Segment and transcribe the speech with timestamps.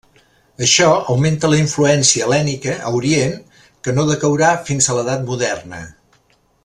[0.67, 3.37] Això augmenta la influència hel·lènica a Orient,
[3.85, 5.83] que no decaurà fins a l'edat moderna.